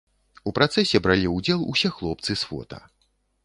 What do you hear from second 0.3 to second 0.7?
У